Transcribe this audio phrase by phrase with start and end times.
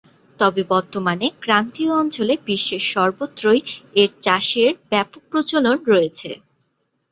[0.39, 3.61] তবে বর্তমানে ক্রান্তীয় অঞ্চলে বিশ্বের সর্বত্রই
[3.95, 6.29] এর চাষের ব্যাপক প্রচলন রয়েছে।